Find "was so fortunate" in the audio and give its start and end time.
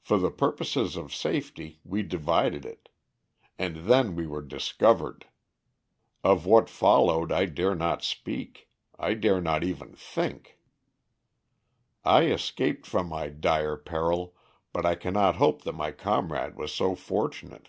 16.56-17.68